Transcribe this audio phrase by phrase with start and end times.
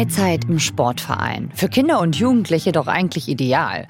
[0.00, 1.50] Freizeit im Sportverein.
[1.54, 3.86] Für Kinder und Jugendliche doch eigentlich ideal.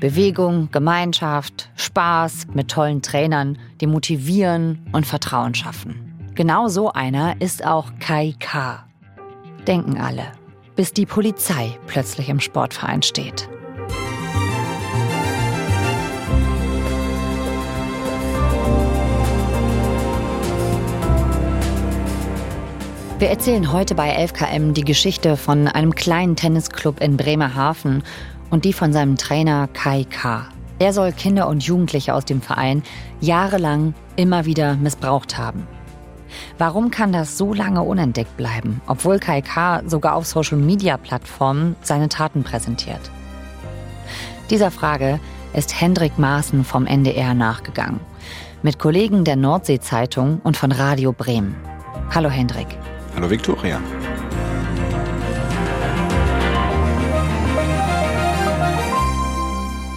[0.00, 6.30] Bewegung, Gemeinschaft, Spaß mit tollen Trainern, die motivieren und Vertrauen schaffen.
[6.34, 8.86] Genau so einer ist auch Kai K.
[9.66, 10.32] Denken alle,
[10.76, 13.50] bis die Polizei plötzlich im Sportverein steht.
[23.20, 28.02] Wir erzählen heute bei 11KM die Geschichte von einem kleinen Tennisclub in Bremerhaven
[28.48, 30.46] und die von seinem Trainer Kai K.
[30.78, 32.82] Er soll Kinder und Jugendliche aus dem Verein
[33.20, 35.68] jahrelang immer wieder missbraucht haben.
[36.56, 39.82] Warum kann das so lange unentdeckt bleiben, obwohl Kai K.
[39.86, 43.10] sogar auf Social-Media-Plattformen seine Taten präsentiert?
[44.48, 45.20] Dieser Frage
[45.52, 48.00] ist Hendrik Maaßen vom NDR nachgegangen.
[48.62, 51.54] Mit Kollegen der Nordsee-Zeitung und von Radio Bremen.
[52.14, 52.79] Hallo Hendrik.
[53.14, 53.80] Hallo Viktoria.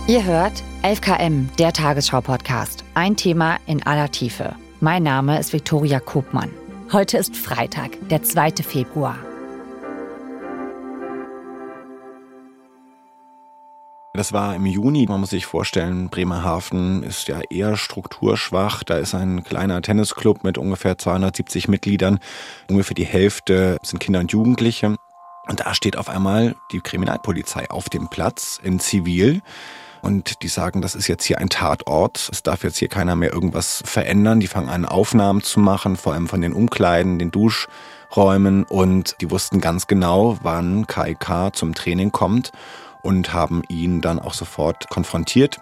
[0.08, 2.84] Ihr hört 11KM, der Tagesschau-Podcast.
[2.94, 4.56] Ein Thema in aller Tiefe.
[4.82, 6.50] Mein Name ist Viktoria Kopmann.
[6.92, 8.52] Heute ist Freitag, der 2.
[8.64, 9.18] Februar.
[14.16, 15.08] Das war im Juni.
[15.10, 18.84] Man muss sich vorstellen, Bremerhaven ist ja eher strukturschwach.
[18.84, 22.20] Da ist ein kleiner Tennisclub mit ungefähr 270 Mitgliedern.
[22.70, 24.96] Ungefähr die Hälfte sind Kinder und Jugendliche.
[25.48, 29.42] Und da steht auf einmal die Kriminalpolizei auf dem Platz in Zivil.
[30.04, 32.30] Und die sagen, das ist jetzt hier ein Tatort.
[32.32, 34.40] Es darf jetzt hier keiner mehr irgendwas verändern.
[34.40, 38.64] Die fangen an, Aufnahmen zu machen, vor allem von den Umkleiden, den Duschräumen.
[38.66, 42.52] Und die wussten ganz genau, wann KIK zum Training kommt
[43.04, 45.60] und haben ihn dann auch sofort konfrontiert.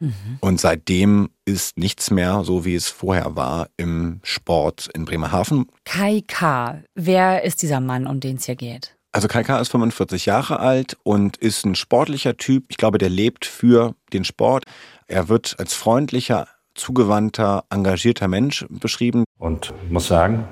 [0.00, 0.38] Mhm.
[0.40, 5.66] Und seitdem ist nichts mehr so, wie es vorher war im Sport in Bremerhaven.
[5.84, 8.96] Kai K., wer ist dieser Mann, um den es hier geht?
[9.12, 9.58] Also Kai K.
[9.58, 12.64] ist 45 Jahre alt und ist ein sportlicher Typ.
[12.68, 14.64] Ich glaube, der lebt für den Sport.
[15.06, 19.24] Er wird als freundlicher, zugewandter, engagierter Mensch beschrieben.
[19.38, 20.46] Und muss sagen,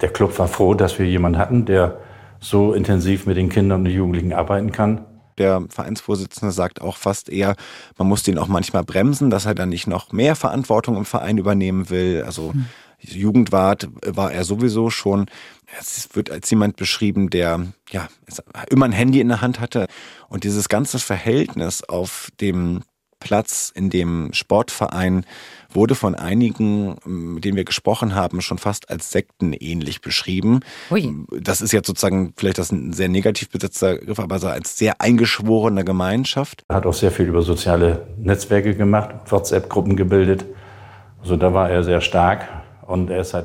[0.00, 1.98] der Club war froh, dass wir jemanden hatten, der
[2.40, 5.04] so intensiv mit den Kindern und Jugendlichen arbeiten kann.
[5.38, 7.56] Der Vereinsvorsitzende sagt auch fast eher,
[7.96, 11.38] man muss den auch manchmal bremsen, dass er dann nicht noch mehr Verantwortung im Verein
[11.38, 12.24] übernehmen will.
[12.26, 12.66] Also hm.
[12.98, 15.26] Jugendwart war er sowieso schon.
[15.78, 18.08] Es wird als jemand beschrieben, der ja
[18.68, 19.86] immer ein Handy in der Hand hatte
[20.28, 22.82] und dieses ganze Verhältnis auf dem
[23.20, 25.24] Platz in dem Sportverein
[25.72, 30.60] wurde von einigen, mit denen wir gesprochen haben, schon fast als sektenähnlich beschrieben.
[30.90, 31.14] Ui.
[31.38, 35.00] Das ist jetzt sozusagen vielleicht das ein sehr negativ besetzter Griff, aber so als sehr
[35.00, 36.64] eingeschworene Gemeinschaft.
[36.68, 40.44] Er hat auch sehr viel über soziale Netzwerke gemacht, WhatsApp-Gruppen gebildet.
[41.20, 42.48] Also da war er sehr stark.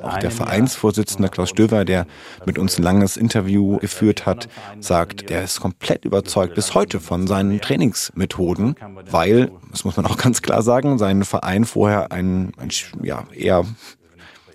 [0.03, 2.05] Auch der Vereinsvorsitzende Klaus Stöver, der
[2.45, 4.47] mit uns ein langes Interview geführt hat,
[4.79, 8.75] sagt, er ist komplett überzeugt bis heute von seinen Trainingsmethoden,
[9.09, 12.69] weil, das muss man auch ganz klar sagen, sein Verein vorher ein, ein
[13.03, 13.65] ja, eher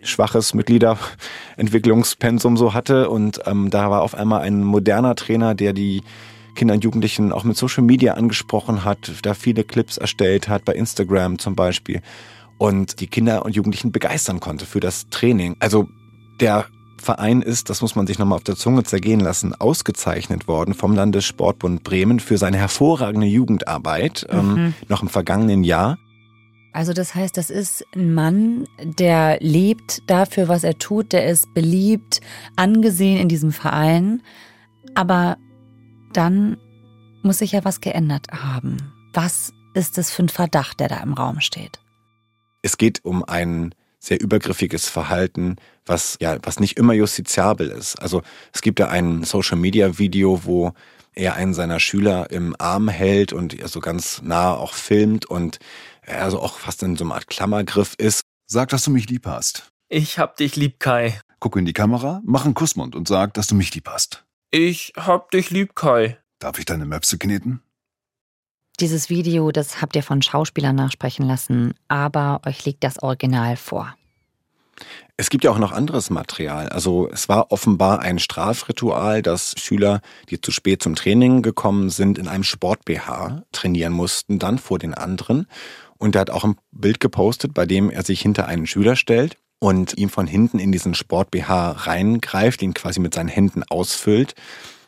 [0.03, 3.11] schwaches Mitgliederentwicklungspensum so hatte.
[3.11, 6.03] Und ähm, da war auf einmal ein moderner Trainer, der die
[6.55, 10.75] Kinder und Jugendlichen auch mit Social Media angesprochen hat, da viele Clips erstellt hat, bei
[10.75, 12.03] Instagram zum Beispiel
[12.61, 15.57] und die Kinder und Jugendlichen begeistern konnte für das Training.
[15.61, 15.89] Also
[16.41, 16.67] der
[16.99, 20.95] Verein ist, das muss man sich nochmal auf der Zunge zergehen lassen, ausgezeichnet worden vom
[20.95, 24.59] Landessportbund Bremen für seine hervorragende Jugendarbeit ähm, mhm.
[24.59, 25.97] ähm, noch im vergangenen Jahr.
[26.75, 31.55] Also das heißt, das ist ein Mann, der lebt dafür, was er tut, der ist
[31.55, 32.21] beliebt,
[32.57, 34.21] angesehen in diesem Verein,
[34.95, 35.39] aber
[36.13, 36.59] dann
[37.23, 38.77] muss sich ja was geändert haben.
[39.15, 41.81] Was ist es für ein Verdacht, der da im Raum steht?
[42.63, 47.97] Es geht um ein sehr übergriffiges Verhalten, was ja, was nicht immer justiziabel ist.
[47.97, 48.23] Also
[48.53, 50.73] es gibt ja ein Social Media Video, wo
[51.15, 55.59] er einen seiner Schüler im Arm hält und so ganz nah auch filmt und
[56.03, 58.23] er also auch fast in so einer Art Klammergriff ist.
[58.47, 59.71] Sag, dass du mich lieb hast.
[59.89, 61.21] Ich hab dich lieb, Kai.
[61.41, 64.25] Guck in die Kamera, mach einen Kussmund und sag, dass du mich lieb hast.
[64.51, 66.19] Ich hab dich lieb, Kai.
[66.39, 67.63] Darf ich deine Möpse kneten?
[68.81, 73.95] Dieses Video, das habt ihr von Schauspielern nachsprechen lassen, aber euch liegt das Original vor.
[75.19, 76.71] Es gibt ja auch noch anderes Material.
[76.71, 80.01] Also es war offenbar ein Strafritual, dass Schüler,
[80.31, 84.95] die zu spät zum Training gekommen sind, in einem Sport-BH trainieren mussten, dann vor den
[84.95, 85.47] anderen.
[85.99, 89.37] Und er hat auch ein Bild gepostet, bei dem er sich hinter einen Schüler stellt
[89.59, 94.35] und ihm von hinten in diesen Sport-BH reingreift, ihn quasi mit seinen Händen ausfüllt.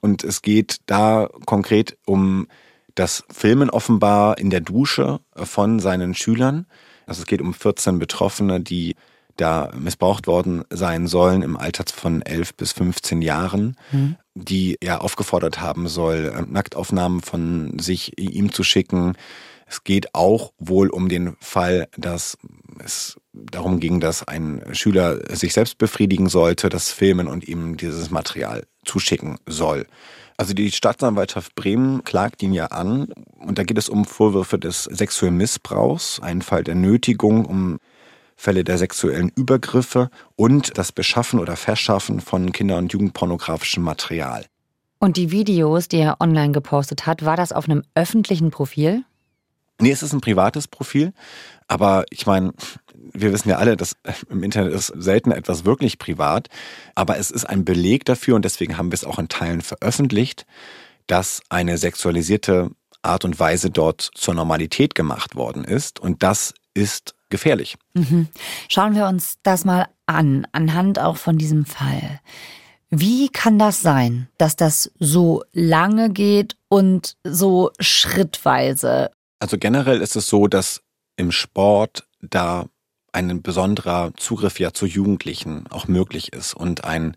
[0.00, 2.48] Und es geht da konkret um
[2.94, 6.66] das Filmen offenbar in der Dusche von seinen Schülern.
[7.06, 8.96] Also es geht um 14 Betroffene, die
[9.36, 13.76] da missbraucht worden sein sollen im Alter von 11 bis 15 Jahren.
[13.90, 14.16] Mhm.
[14.34, 19.14] die er aufgefordert haben soll, äh, Nacktaufnahmen von sich ihm zu schicken.
[19.66, 22.38] Es geht auch wohl um den Fall, dass
[22.82, 28.10] es darum ging, dass ein Schüler sich selbst befriedigen sollte, das filmen und ihm dieses
[28.10, 29.86] Material zuschicken soll.
[30.42, 34.82] Also die Staatsanwaltschaft Bremen klagt ihn ja an und da geht es um Vorwürfe des
[34.82, 37.78] sexuellen Missbrauchs, einen Fall der Nötigung, um
[38.34, 44.44] Fälle der sexuellen Übergriffe und das Beschaffen oder Verschaffen von Kinder- und Jugendpornografischem Material.
[44.98, 49.04] Und die Videos, die er online gepostet hat, war das auf einem öffentlichen Profil?
[49.80, 51.12] Nee, es ist ein privates Profil,
[51.66, 52.52] aber ich meine,
[52.94, 53.96] wir wissen ja alle, dass
[54.28, 56.48] im Internet ist selten etwas wirklich privat,
[56.94, 60.46] aber es ist ein Beleg dafür und deswegen haben wir es auch in Teilen veröffentlicht,
[61.06, 62.70] dass eine sexualisierte
[63.02, 67.76] Art und Weise dort zur Normalität gemacht worden ist und das ist gefährlich.
[67.94, 68.28] Mhm.
[68.68, 72.20] Schauen wir uns das mal an, anhand auch von diesem Fall.
[72.90, 79.10] Wie kann das sein, dass das so lange geht und so schrittweise?
[79.42, 80.82] Also generell ist es so, dass
[81.16, 82.66] im Sport da
[83.10, 87.16] ein besonderer Zugriff ja zu Jugendlichen auch möglich ist und ein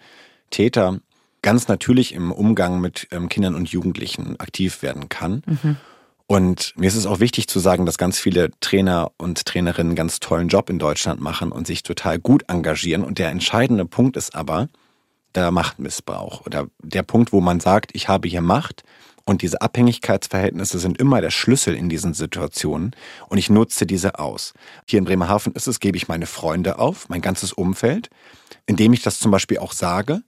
[0.50, 1.02] Täter
[1.44, 5.44] ganz natürlich im Umgang mit ähm, Kindern und Jugendlichen aktiv werden kann.
[5.46, 5.78] Mhm.
[6.26, 9.96] Und mir ist es auch wichtig zu sagen, dass ganz viele Trainer und Trainerinnen einen
[9.96, 13.04] ganz tollen Job in Deutschland machen und sich total gut engagieren.
[13.04, 14.68] Und der entscheidende Punkt ist aber
[15.36, 18.84] der Machtmissbrauch oder der Punkt, wo man sagt, ich habe hier Macht
[19.26, 22.96] und diese Abhängigkeitsverhältnisse sind immer der Schlüssel in diesen Situationen
[23.28, 24.54] und ich nutze diese aus.
[24.88, 28.10] Hier in Bremerhaven ist es, gebe ich meine Freunde auf, mein ganzes Umfeld,
[28.68, 30.22] indem ich das zum Beispiel auch sage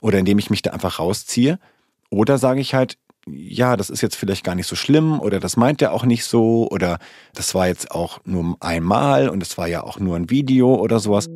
[0.00, 1.58] oder indem ich mich da einfach rausziehe.
[2.10, 5.56] Oder sage ich halt, ja, das ist jetzt vielleicht gar nicht so schlimm oder das
[5.56, 6.98] meint er auch nicht so oder
[7.34, 10.98] das war jetzt auch nur einmal und es war ja auch nur ein Video oder
[10.98, 11.26] sowas.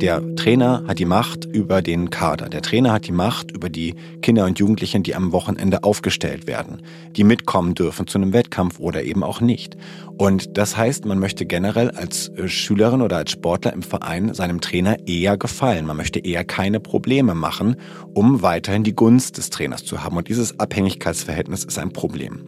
[0.00, 2.48] Der Trainer hat die Macht über den Kader.
[2.48, 6.82] Der Trainer hat die Macht über die Kinder und Jugendlichen, die am Wochenende aufgestellt werden,
[7.16, 9.76] die mitkommen dürfen zu einem Wettkampf oder eben auch nicht.
[10.16, 14.60] Und das heißt, man möchte generell als äh, Schülerin oder als Sportler im Verein seinem
[14.60, 15.84] Trainer eher gefallen.
[15.84, 17.74] Man möchte eher keine Probleme machen,
[18.14, 20.16] um weiterhin die Gunst des Trainers zu haben.
[20.16, 22.44] Und dieses Abhängigkeitsverhältnis ist ein Problem.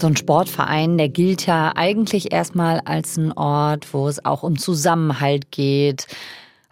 [0.00, 4.58] So ein Sportverein, der gilt ja eigentlich erstmal als ein Ort, wo es auch um
[4.58, 6.06] Zusammenhalt geht,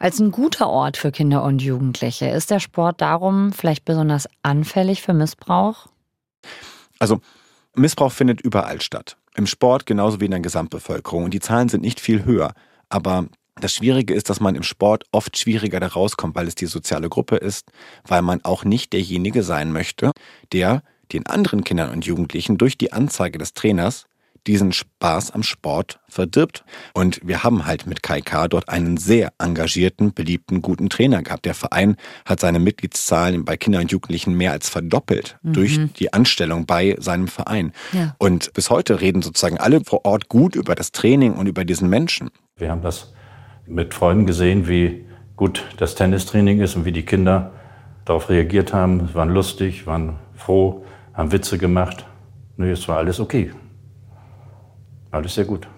[0.01, 2.27] als ein guter Ort für Kinder und Jugendliche.
[2.27, 5.87] Ist der Sport darum vielleicht besonders anfällig für Missbrauch?
[6.99, 7.21] Also
[7.77, 9.19] Missbrauch findet überall statt.
[9.37, 11.25] Im Sport genauso wie in der Gesamtbevölkerung.
[11.25, 12.55] Und die Zahlen sind nicht viel höher.
[12.89, 13.27] Aber
[13.61, 17.11] das Schwierige ist, dass man im Sport oft schwieriger da rauskommt, weil es die soziale
[17.11, 17.71] Gruppe ist,
[18.09, 20.13] weil man auch nicht derjenige sein möchte,
[20.53, 20.83] der
[21.13, 24.07] den anderen Kindern und Jugendlichen durch die Anzeige des Trainers
[24.47, 26.65] diesen Spaß am Sport verdirbt.
[26.95, 28.49] Und wir haben halt mit Kai K.
[28.49, 31.45] dort einen sehr engagierten, beliebten, guten Trainer gehabt.
[31.45, 35.53] Der Verein hat seine Mitgliedszahlen bei Kindern und Jugendlichen mehr als verdoppelt mhm.
[35.53, 37.73] durch die Anstellung bei seinem Verein.
[37.93, 38.15] Ja.
[38.19, 41.89] Und bis heute reden sozusagen alle vor Ort gut über das Training und über diesen
[41.89, 42.31] Menschen.
[42.57, 43.13] Wir haben das
[43.67, 45.07] mit Freunden gesehen, wie
[45.37, 47.53] gut das Tennistraining ist und wie die Kinder
[48.05, 49.07] darauf reagiert haben.
[49.07, 50.85] Sie waren lustig, waren froh,
[51.15, 52.07] haben Witze gemacht.
[52.57, 53.53] Nö, es war alles okay.
[55.11, 55.69] Alles sehr gut.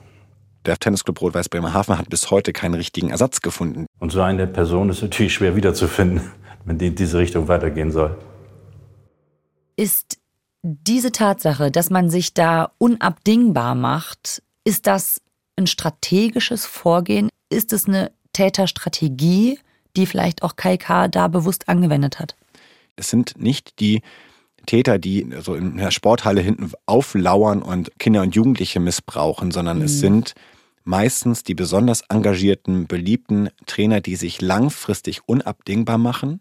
[0.64, 3.86] Der Tennisclub Rot-Weiß Bremerhaven hat bis heute keinen richtigen Ersatz gefunden.
[3.98, 6.30] Und so eine Person ist natürlich schwer wiederzufinden,
[6.64, 8.16] wenn die in diese Richtung weitergehen soll.
[9.76, 10.18] Ist
[10.62, 15.20] diese Tatsache, dass man sich da unabdingbar macht, ist das
[15.56, 17.28] ein strategisches Vorgehen?
[17.50, 19.58] Ist es eine Täterstrategie,
[19.96, 22.36] die vielleicht auch KK da bewusst angewendet hat?
[22.94, 24.02] Es sind nicht die
[24.66, 29.84] Täter, die so in der Sporthalle hinten auflauern und Kinder und Jugendliche missbrauchen, sondern mhm.
[29.84, 30.34] es sind
[30.84, 36.40] meistens die besonders engagierten, beliebten Trainer, die sich langfristig unabdingbar machen.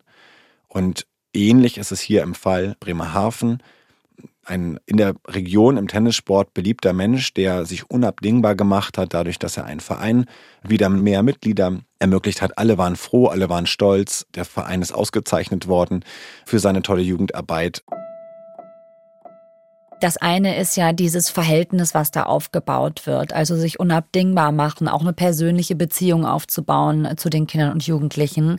[0.67, 3.61] Und ähnlich ist es hier im Fall Bremerhaven.
[4.43, 9.57] Ein in der Region im Tennissport beliebter Mensch, der sich unabdingbar gemacht hat, dadurch, dass
[9.57, 10.25] er einen Verein
[10.63, 12.57] wieder mehr Mitglieder ermöglicht hat.
[12.57, 14.25] Alle waren froh, alle waren stolz.
[14.33, 16.03] Der Verein ist ausgezeichnet worden
[16.45, 17.83] für seine tolle Jugendarbeit.
[20.01, 25.01] Das eine ist ja dieses Verhältnis, was da aufgebaut wird, also sich unabdingbar machen, auch
[25.01, 28.58] eine persönliche Beziehung aufzubauen zu den Kindern und Jugendlichen.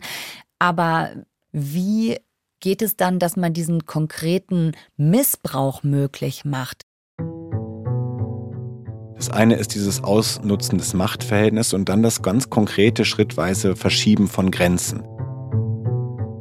[0.57, 1.09] Aber
[1.51, 2.17] wie
[2.61, 6.83] geht es dann, dass man diesen konkreten Missbrauch möglich macht?
[9.17, 14.49] Das eine ist dieses Ausnutzen des Machtverhältnisses und dann das ganz konkrete schrittweise Verschieben von
[14.49, 15.03] Grenzen.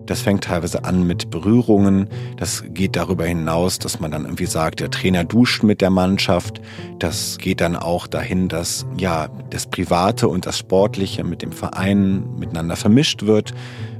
[0.06, 2.08] Das fängt teilweise an mit Berührungen.
[2.36, 6.60] Das geht darüber hinaus, dass man dann irgendwie sagt, der Trainer duscht mit der Mannschaft.
[6.98, 12.24] Das geht dann auch dahin, dass ja das Private und das Sportliche mit dem Verein
[12.36, 13.54] miteinander vermischt wird.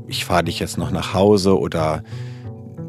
[0.07, 2.03] Ich fahre dich jetzt noch nach Hause oder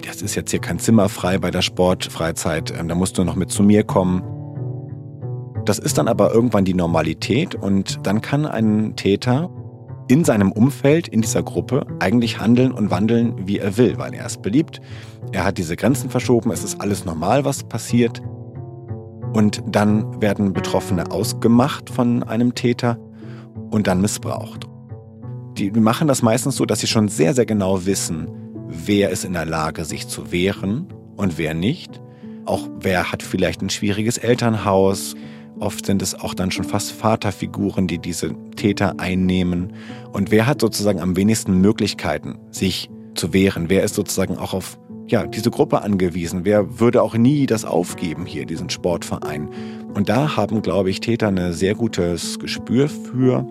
[0.06, 2.74] das ist jetzt hier kein Zimmer frei bei der Sportfreizeit.
[2.78, 4.24] Ähm, da musst du noch mit zu mir kommen.
[5.66, 9.50] Das ist dann aber irgendwann die Normalität und dann kann ein Täter
[10.08, 14.26] in seinem Umfeld, in dieser Gruppe, eigentlich handeln und wandeln, wie er will, weil er
[14.26, 14.82] ist beliebt.
[15.32, 18.22] Er hat diese Grenzen verschoben, es ist alles normal, was passiert.
[19.34, 23.00] Und dann werden Betroffene ausgemacht von einem Täter
[23.72, 24.68] und dann missbraucht.
[25.58, 28.28] Die machen das meistens so, dass sie schon sehr, sehr genau wissen,
[28.68, 32.02] wer ist in der Lage, sich zu wehren und wer nicht.
[32.46, 35.16] Auch wer hat vielleicht ein schwieriges Elternhaus,
[35.60, 39.74] Oft sind es auch dann schon fast Vaterfiguren, die diese Täter einnehmen.
[40.12, 43.70] Und wer hat sozusagen am wenigsten Möglichkeiten, sich zu wehren?
[43.70, 46.42] Wer ist sozusagen auch auf ja, diese Gruppe angewiesen?
[46.44, 49.50] Wer würde auch nie das aufgeben hier, diesen Sportverein?
[49.94, 53.46] Und da haben, glaube ich, Täter ein sehr gutes Gespür für,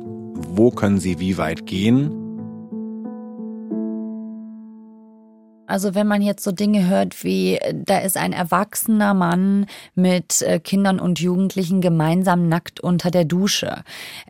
[0.49, 2.21] wo können sie wie weit gehen
[5.72, 9.64] Also wenn man jetzt so Dinge hört wie, da ist ein erwachsener Mann
[9.94, 13.82] mit äh, Kindern und Jugendlichen gemeinsam nackt unter der Dusche.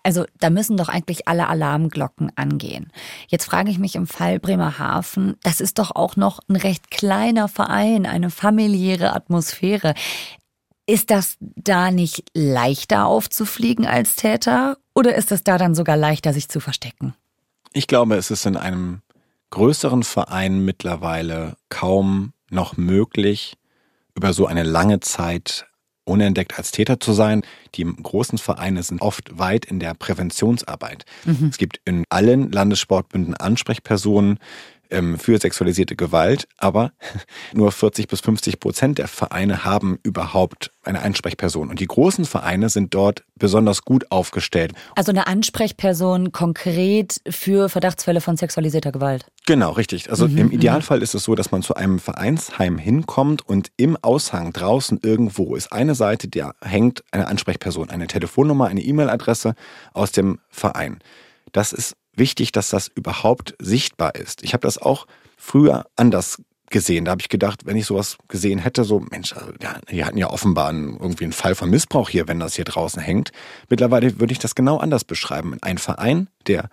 [0.04, 2.92] Also da müssen doch eigentlich alle Alarmglocken angehen.
[3.26, 7.48] Jetzt frage ich mich im Fall Bremerhaven, das ist doch auch noch ein recht kleiner
[7.48, 9.94] Verein, eine familiäre Atmosphäre.
[10.86, 16.32] Ist das da nicht leichter aufzufliegen als Täter oder ist es da dann sogar leichter,
[16.32, 17.14] sich zu verstecken?
[17.72, 19.02] Ich glaube, es ist in einem
[19.52, 23.54] größeren Vereinen mittlerweile kaum noch möglich,
[24.14, 25.66] über so eine lange Zeit
[26.04, 27.42] unentdeckt als Täter zu sein.
[27.74, 31.04] Die großen Vereine sind oft weit in der Präventionsarbeit.
[31.24, 31.48] Mhm.
[31.50, 34.38] Es gibt in allen Landessportbünden Ansprechpersonen,
[34.92, 36.92] ähm, für sexualisierte Gewalt, aber
[37.54, 41.70] nur 40 bis 50 Prozent der Vereine haben überhaupt eine Ansprechperson.
[41.70, 44.72] Und die großen Vereine sind dort besonders gut aufgestellt.
[44.94, 49.26] Also eine Ansprechperson konkret für Verdachtsfälle von sexualisierter Gewalt.
[49.46, 50.10] Genau, richtig.
[50.10, 50.52] Also mhm, im mhm.
[50.52, 55.56] Idealfall ist es so, dass man zu einem Vereinsheim hinkommt und im Aushang draußen irgendwo
[55.56, 59.54] ist eine Seite, da hängt eine Ansprechperson, eine Telefonnummer, eine E-Mail-Adresse
[59.92, 60.98] aus dem Verein.
[61.52, 64.42] Das ist wichtig, dass das überhaupt sichtbar ist.
[64.42, 66.42] Ich habe das auch früher anders
[66.72, 67.04] gesehen.
[67.04, 70.18] Da habe ich gedacht, wenn ich sowas gesehen hätte, so, Mensch, also, ja, die hatten
[70.18, 73.30] ja offenbar einen, irgendwie einen Fall von Missbrauch hier, wenn das hier draußen hängt.
[73.68, 75.56] Mittlerweile würde ich das genau anders beschreiben.
[75.60, 76.68] Ein Verein, der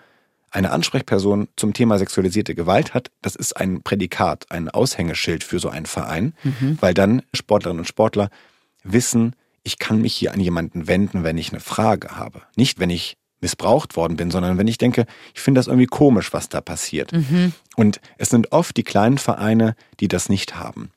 [0.51, 5.69] eine Ansprechperson zum Thema sexualisierte Gewalt hat, das ist ein Prädikat, ein Aushängeschild für so
[5.69, 6.77] einen Verein, mhm.
[6.81, 8.29] weil dann Sportlerinnen und Sportler
[8.83, 12.41] wissen, ich kann mich hier an jemanden wenden, wenn ich eine Frage habe.
[12.55, 16.33] Nicht, wenn ich missbraucht worden bin, sondern wenn ich denke, ich finde das irgendwie komisch,
[16.33, 17.11] was da passiert.
[17.11, 17.53] Mhm.
[17.75, 20.91] Und es sind oft die kleinen Vereine, die das nicht haben.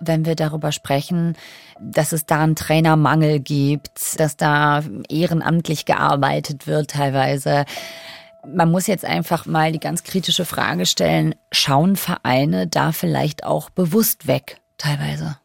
[0.00, 1.36] Wenn wir darüber sprechen,
[1.80, 7.64] dass es da einen Trainermangel gibt, dass da ehrenamtlich gearbeitet wird teilweise,
[8.46, 13.70] man muss jetzt einfach mal die ganz kritische Frage stellen, schauen Vereine da vielleicht auch
[13.70, 15.36] bewusst weg teilweise?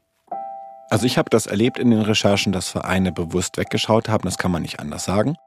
[0.94, 4.52] Also ich habe das erlebt in den Recherchen, dass Vereine bewusst weggeschaut haben, das kann
[4.52, 5.38] man nicht anders sagen.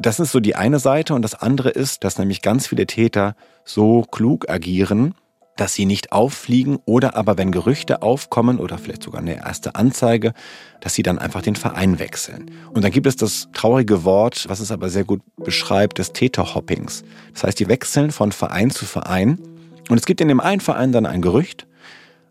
[0.00, 3.36] Das ist so die eine Seite und das andere ist, dass nämlich ganz viele Täter
[3.64, 5.14] so klug agieren,
[5.56, 10.32] dass sie nicht auffliegen oder aber wenn Gerüchte aufkommen oder vielleicht sogar eine erste Anzeige,
[10.80, 12.50] dass sie dann einfach den Verein wechseln.
[12.74, 17.04] Und dann gibt es das traurige Wort, was es aber sehr gut beschreibt, des Täterhoppings.
[17.34, 19.38] Das heißt, die wechseln von Verein zu Verein
[19.88, 21.67] und es gibt in dem einen Verein dann ein Gerücht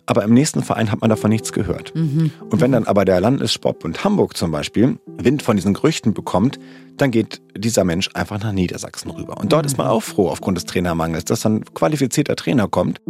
[0.08, 1.94] aber im nächsten Verein hat man davon nichts gehört.
[1.94, 2.32] Mhm.
[2.50, 6.58] Und wenn dann aber der Landessportbund Hamburg zum Beispiel Wind von diesen Gerüchten bekommt,
[6.96, 9.38] dann geht dieser Mensch einfach nach Niedersachsen rüber.
[9.38, 13.02] Und dort ist man auch froh aufgrund des Trainermangels, dass dann qualifizierter Trainer kommt.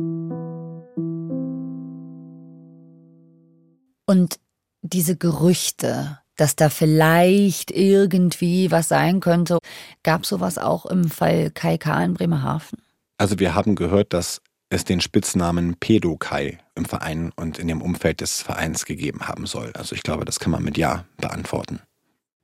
[4.07, 4.39] Und
[4.81, 9.59] diese Gerüchte, dass da vielleicht irgendwie was sein könnte,
[10.01, 12.03] gab sowas auch im Fall Kai K.
[12.03, 12.79] in Bremerhaven?
[13.19, 18.21] Also wir haben gehört, dass es den Spitznamen Pedokai im Verein und in dem Umfeld
[18.21, 19.71] des Vereins gegeben haben soll.
[19.73, 21.79] Also ich glaube, das kann man mit Ja beantworten.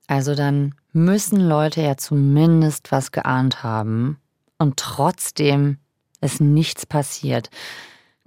[0.08, 4.20] Also dann müssen Leute ja zumindest was geahnt haben
[4.58, 5.78] und trotzdem
[6.22, 7.50] ist nichts passiert.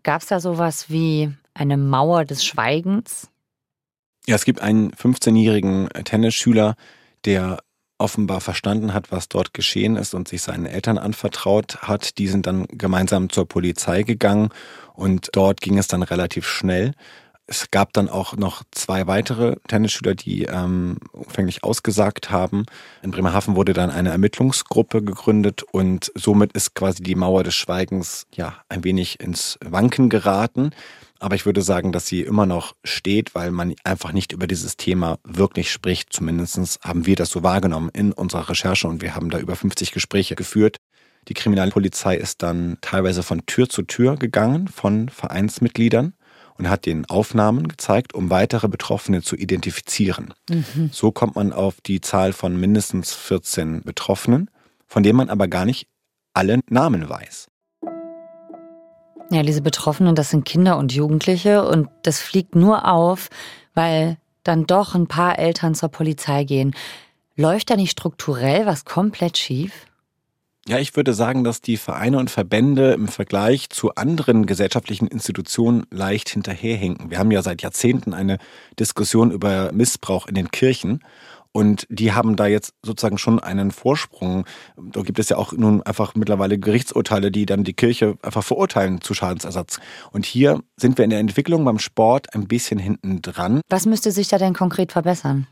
[0.02, 3.28] Gab es da sowas wie eine Mauer des Schweigens?
[4.26, 6.76] Ja, es gibt einen 15-jährigen Tennisschüler,
[7.24, 7.58] der
[7.98, 12.18] offenbar verstanden hat, was dort geschehen ist und sich seinen Eltern anvertraut hat.
[12.18, 14.50] Die sind dann gemeinsam zur Polizei gegangen
[14.94, 16.92] und dort ging es dann relativ schnell.
[17.48, 22.66] Es gab dann auch noch zwei weitere Tennisschüler, die ähm, umfänglich ausgesagt haben.
[23.02, 28.26] In Bremerhaven wurde dann eine Ermittlungsgruppe gegründet und somit ist quasi die Mauer des Schweigens
[28.34, 30.70] ja ein wenig ins Wanken geraten.
[31.18, 34.76] Aber ich würde sagen, dass sie immer noch steht, weil man einfach nicht über dieses
[34.76, 36.12] Thema wirklich spricht.
[36.12, 39.92] Zumindest haben wir das so wahrgenommen in unserer Recherche und wir haben da über 50
[39.92, 40.78] Gespräche geführt.
[41.28, 46.14] Die Kriminalpolizei ist dann teilweise von Tür zu Tür gegangen von Vereinsmitgliedern
[46.58, 50.32] und hat den Aufnahmen gezeigt, um weitere Betroffene zu identifizieren.
[50.49, 50.90] Mhm.
[50.92, 54.50] So kommt man auf die Zahl von mindestens 14 Betroffenen,
[54.87, 55.88] von denen man aber gar nicht
[56.32, 57.49] alle Namen weiß.
[59.30, 63.28] Ja, diese Betroffenen, das sind Kinder und Jugendliche und das fliegt nur auf,
[63.75, 66.75] weil dann doch ein paar Eltern zur Polizei gehen.
[67.35, 69.87] Läuft da nicht strukturell was komplett schief?
[70.68, 75.87] Ja, ich würde sagen, dass die Vereine und Verbände im Vergleich zu anderen gesellschaftlichen Institutionen
[75.90, 77.11] leicht hinterherhinken.
[77.11, 78.38] Wir haben ja seit Jahrzehnten eine
[78.78, 81.04] Diskussion über Missbrauch in den Kirchen.
[81.56, 84.44] Und die haben da jetzt sozusagen schon einen Vorsprung.
[84.76, 89.00] Da gibt es ja auch nun einfach mittlerweile Gerichtsurteile, die dann die Kirche einfach verurteilen
[89.00, 89.80] zu Schadensersatz.
[90.12, 93.62] Und hier sind wir in der Entwicklung beim Sport ein bisschen hinten dran.
[93.70, 95.46] Was müsste sich da denn konkret verbessern?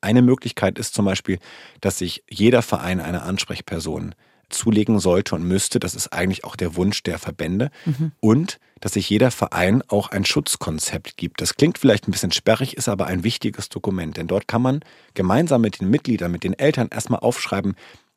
[0.00, 1.38] Eine Möglichkeit ist zum Beispiel,
[1.82, 4.14] dass sich jeder Verein eine Ansprechperson
[4.52, 5.80] zulegen sollte und müsste.
[5.80, 7.70] Das ist eigentlich auch der Wunsch der Verbände.
[7.84, 8.12] Mhm.
[8.20, 11.40] Und dass sich jeder Verein auch ein Schutzkonzept gibt.
[11.40, 14.16] Das klingt vielleicht ein bisschen sperrig, ist aber ein wichtiges Dokument.
[14.16, 14.80] Denn dort kann man
[15.14, 17.76] gemeinsam mit den Mitgliedern, mit den Eltern erstmal aufschreiben,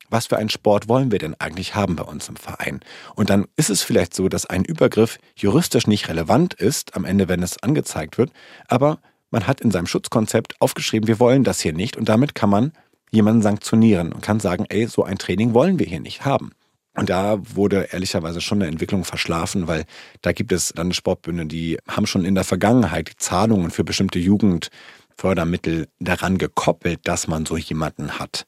[0.10, 2.80] was für einen Sport wollen wir denn eigentlich haben bei uns im Verein?
[3.15, 7.27] Und dann ist es vielleicht so, dass ein Übergriff juristisch nicht relevant ist, am Ende,
[7.27, 8.32] wenn es angezeigt wird,
[8.68, 9.00] aber
[9.32, 12.72] man hat in seinem Schutzkonzept aufgeschrieben, wir wollen das hier nicht und damit kann man
[13.12, 16.52] jemanden sanktionieren und kann sagen, ey, so ein Training wollen wir hier nicht haben.
[16.96, 19.86] Und da wurde ehrlicherweise schon eine Entwicklung verschlafen, weil
[20.22, 25.90] da gibt es Landessportbünde, die haben schon in der Vergangenheit die Zahlungen für bestimmte Jugendfördermittel
[26.00, 28.46] daran gekoppelt, dass man so jemanden hat.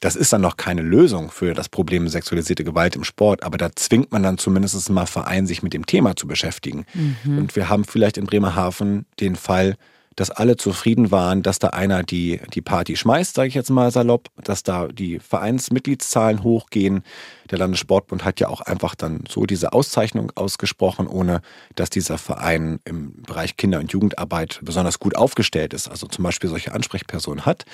[0.00, 3.70] Das ist dann noch keine Lösung für das Problem sexualisierte Gewalt im Sport, aber da
[3.74, 6.86] zwingt man dann zumindest mal Verein, sich mit dem Thema zu beschäftigen.
[7.24, 7.38] Mhm.
[7.38, 9.76] Und wir haben vielleicht in Bremerhaven den Fall,
[10.20, 13.90] dass alle zufrieden waren, dass da einer die, die Party schmeißt, sage ich jetzt mal
[13.90, 17.04] salopp, dass da die Vereinsmitgliedszahlen hochgehen.
[17.50, 21.40] Der Landessportbund hat ja auch einfach dann so diese Auszeichnung ausgesprochen, ohne
[21.74, 26.50] dass dieser Verein im Bereich Kinder- und Jugendarbeit besonders gut aufgestellt ist, also zum Beispiel
[26.50, 27.64] solche Ansprechpersonen hat.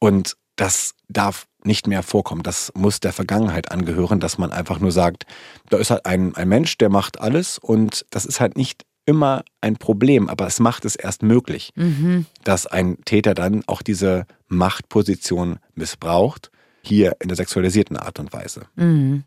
[0.00, 2.42] Und das darf nicht mehr vorkommen.
[2.42, 5.24] Das muss der Vergangenheit angehören, dass man einfach nur sagt,
[5.70, 9.42] da ist halt ein, ein Mensch, der macht alles und das ist halt nicht immer
[9.60, 12.26] ein Problem, aber es macht es erst möglich, mhm.
[12.44, 18.62] dass ein Täter dann auch diese Machtposition missbraucht, hier in der sexualisierten Art und Weise.
[18.76, 19.24] Mhm.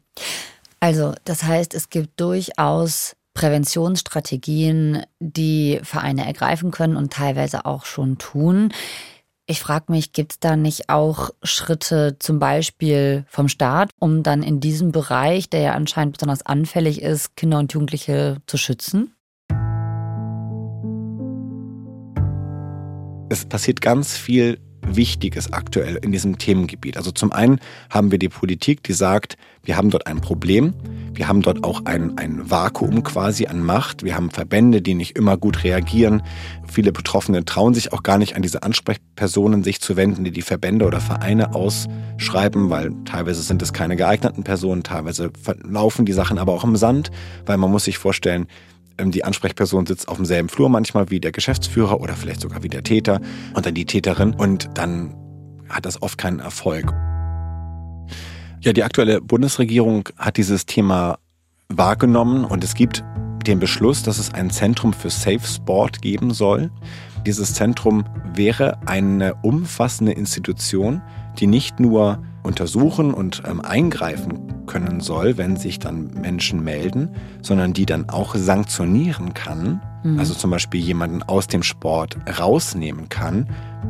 [0.79, 8.17] Also, das heißt, es gibt durchaus Präventionsstrategien, die Vereine ergreifen können und teilweise auch schon
[8.17, 8.71] tun.
[9.45, 14.43] Ich frage mich, gibt es da nicht auch Schritte zum Beispiel vom Staat, um dann
[14.43, 19.13] in diesem Bereich, der ja anscheinend besonders anfällig ist, Kinder und Jugendliche zu schützen?
[23.33, 26.97] Es passiert ganz viel Wichtiges aktuell in diesem Themengebiet.
[26.97, 30.73] Also zum einen haben wir die Politik, die sagt, wir haben dort ein Problem,
[31.13, 35.17] wir haben dort auch ein, ein Vakuum quasi an Macht, wir haben Verbände, die nicht
[35.17, 36.21] immer gut reagieren.
[36.69, 40.41] Viele Betroffene trauen sich auch gar nicht an diese Ansprechpersonen sich zu wenden, die die
[40.41, 45.31] Verbände oder Vereine ausschreiben, weil teilweise sind es keine geeigneten Personen, teilweise
[45.63, 47.09] laufen die Sachen aber auch im Sand,
[47.45, 48.47] weil man muss sich vorstellen,
[48.99, 52.83] die Ansprechperson sitzt auf demselben Flur manchmal wie der Geschäftsführer oder vielleicht sogar wie der
[52.83, 53.19] Täter
[53.53, 55.15] und dann die Täterin und dann
[55.69, 56.93] hat das oft keinen Erfolg.
[58.61, 61.17] Ja, die aktuelle Bundesregierung hat dieses Thema
[61.69, 63.03] wahrgenommen und es gibt
[63.45, 66.71] den Beschluss, dass es ein Zentrum für Safe Sport geben soll.
[67.25, 71.01] Dieses Zentrum wäre eine umfassende Institution,
[71.39, 77.09] die nicht nur untersuchen und ähm, eingreifen können soll, wenn sich dann Menschen melden,
[77.41, 80.19] sondern die dann auch sanktionieren kann, mhm.
[80.19, 83.47] also zum Beispiel jemanden aus dem Sport rausnehmen kann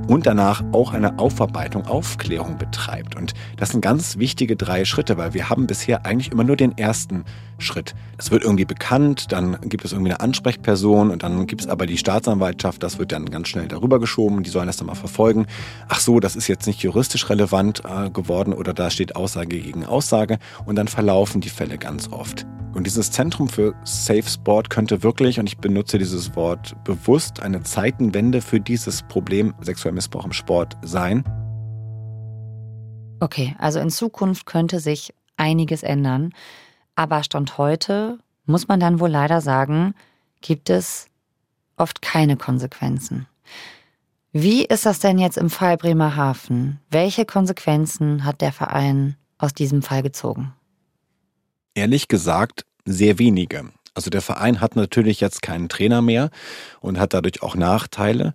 [0.07, 3.15] und danach auch eine Aufarbeitung, Aufklärung betreibt.
[3.15, 6.77] Und das sind ganz wichtige drei Schritte, weil wir haben bisher eigentlich immer nur den
[6.77, 7.23] ersten
[7.59, 7.95] Schritt.
[8.17, 11.85] Es wird irgendwie bekannt, dann gibt es irgendwie eine Ansprechperson und dann gibt es aber
[11.85, 15.45] die Staatsanwaltschaft, das wird dann ganz schnell darüber geschoben, die sollen das dann mal verfolgen.
[15.87, 19.85] Ach so, das ist jetzt nicht juristisch relevant äh, geworden oder da steht Aussage gegen
[19.85, 22.45] Aussage und dann verlaufen die Fälle ganz oft.
[22.73, 27.61] Und dieses Zentrum für Safe Sport könnte wirklich, und ich benutze dieses Wort bewusst, eine
[27.61, 31.23] Zeitenwende für dieses Problem sexueller Missbrauch im Sport sein.
[33.19, 36.33] Okay, also in Zukunft könnte sich einiges ändern.
[36.95, 39.93] Aber Stand heute muss man dann wohl leider sagen,
[40.41, 41.07] gibt es
[41.77, 43.27] oft keine Konsequenzen.
[44.31, 46.79] Wie ist das denn jetzt im Fall Bremerhaven?
[46.89, 50.53] Welche Konsequenzen hat der Verein aus diesem Fall gezogen?
[51.75, 53.65] Ehrlich gesagt, sehr wenige.
[53.95, 56.29] Also der Verein hat natürlich jetzt keinen Trainer mehr
[56.81, 58.33] und hat dadurch auch Nachteile,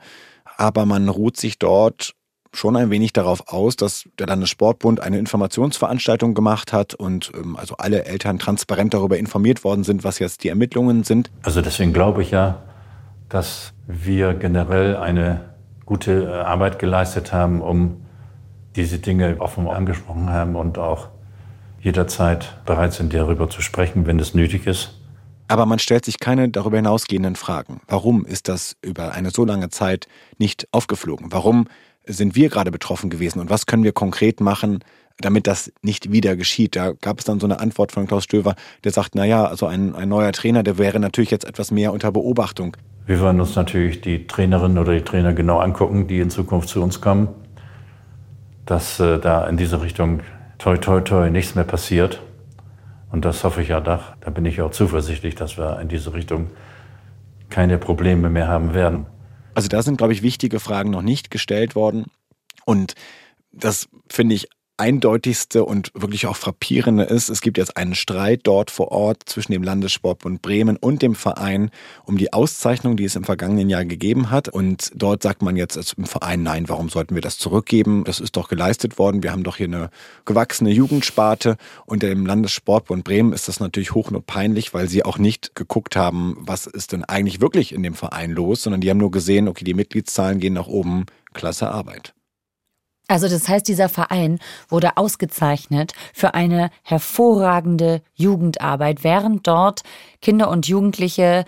[0.57, 2.15] aber man ruht sich dort
[2.53, 7.77] schon ein wenig darauf aus, dass der Landessportbund eine Informationsveranstaltung gemacht hat und ähm, also
[7.77, 11.31] alle Eltern transparent darüber informiert worden sind, was jetzt die Ermittlungen sind.
[11.43, 12.63] Also deswegen glaube ich ja,
[13.29, 18.03] dass wir generell eine gute äh, Arbeit geleistet haben, um
[18.77, 21.09] diese Dinge offen angesprochen haben und auch
[21.81, 24.95] jederzeit bereit sind, darüber zu sprechen, wenn es nötig ist.
[25.49, 27.81] Aber man stellt sich keine darüber hinausgehenden Fragen.
[27.89, 31.33] Warum ist das über eine so lange Zeit nicht aufgeflogen?
[31.33, 31.69] Warum
[32.07, 34.81] sind wir gerade betroffen gewesen und was können wir konkret machen,
[35.19, 36.77] damit das nicht wieder geschieht?
[36.77, 39.67] Da gab es dann so eine Antwort von Klaus Stöver, der sagt, na ja, also
[39.67, 42.77] ein, ein neuer Trainer, der wäre natürlich jetzt etwas mehr unter Beobachtung.
[43.07, 46.83] Wir wollen uns natürlich die Trainerinnen oder die Trainer genau angucken, die in Zukunft zu
[46.83, 47.29] uns kommen,
[48.67, 50.21] dass äh, da in diese Richtung
[50.59, 52.23] toi toi toi nichts mehr passiert.
[53.11, 54.15] Und das hoffe ich ja doch.
[54.21, 56.51] Da bin ich auch zuversichtlich, dass wir in diese Richtung
[57.49, 59.07] keine Probleme mehr haben werden.
[59.55, 62.07] Also da sind, glaube ich, wichtige Fragen noch nicht gestellt worden.
[62.67, 62.95] Und
[63.51, 68.71] das finde ich eindeutigste und wirklich auch frappierende ist, es gibt jetzt einen Streit dort
[68.71, 71.71] vor Ort zwischen dem Landessportbund Bremen und dem Verein
[72.05, 74.49] um die Auszeichnung, die es im vergangenen Jahr gegeben hat.
[74.49, 78.05] Und dort sagt man jetzt im Verein, nein, warum sollten wir das zurückgeben?
[78.05, 79.23] Das ist doch geleistet worden.
[79.23, 79.91] Wir haben doch hier eine
[80.25, 81.57] gewachsene Jugendsparte.
[81.85, 85.97] Und dem Landessportbund Bremen ist das natürlich hoch und peinlich, weil sie auch nicht geguckt
[85.97, 89.49] haben, was ist denn eigentlich wirklich in dem Verein los, sondern die haben nur gesehen,
[89.49, 91.07] okay, die Mitgliedszahlen gehen nach oben.
[91.35, 92.15] Klasse Arbeit.
[93.09, 99.83] Also das heißt, dieser Verein wurde ausgezeichnet für eine hervorragende Jugendarbeit, während dort
[100.21, 101.45] Kinder und Jugendliche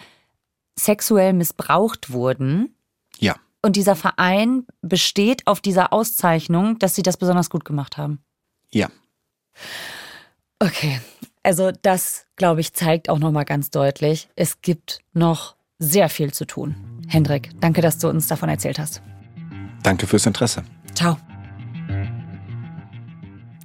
[0.78, 2.74] sexuell missbraucht wurden.
[3.18, 3.36] Ja.
[3.62, 8.22] Und dieser Verein besteht auf dieser Auszeichnung, dass sie das besonders gut gemacht haben.
[8.72, 8.88] Ja.
[10.58, 11.00] Okay,
[11.42, 16.46] also das, glaube ich, zeigt auch nochmal ganz deutlich, es gibt noch sehr viel zu
[16.46, 16.74] tun.
[17.08, 19.02] Hendrik, danke, dass du uns davon erzählt hast.
[19.82, 20.62] Danke fürs Interesse.
[20.94, 21.16] Ciao.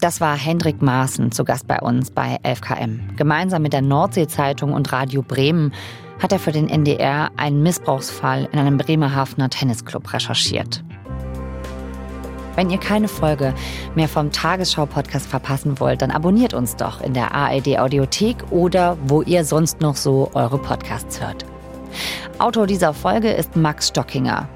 [0.05, 3.15] Das war Hendrik Maaßen zu Gast bei uns bei 11KM.
[3.15, 5.73] Gemeinsam mit der Nordsee-Zeitung und Radio Bremen
[6.21, 10.83] hat er für den NDR einen Missbrauchsfall in einem Bremerhavener Tennisclub recherchiert.
[12.53, 13.55] Wenn ihr keine Folge
[13.95, 19.43] mehr vom Tagesschau-Podcast verpassen wollt, dann abonniert uns doch in der ARD-Audiothek oder wo ihr
[19.43, 21.47] sonst noch so eure Podcasts hört.
[22.37, 24.47] Autor dieser Folge ist Max Stockinger.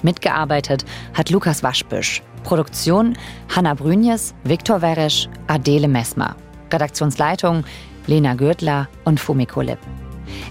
[0.00, 2.22] Mitgearbeitet hat Lukas Waschbüsch.
[2.44, 3.18] Produktion
[3.54, 6.36] Hanna Brünjes, Viktor Weresch, Adele Messmer.
[6.72, 7.64] Redaktionsleitung
[8.06, 9.78] Lena Gürtler und Fumiko Lipp.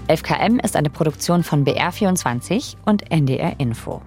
[0.08, 4.02] 11KM ist eine Produktion von BR24 und NDR Info.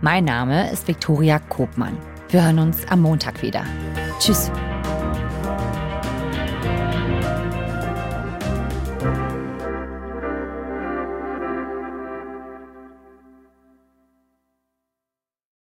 [0.00, 1.96] Mein Name ist Viktoria Kobmann.
[2.30, 3.64] Wir hören uns am Montag wieder.
[4.18, 4.50] Tschüss.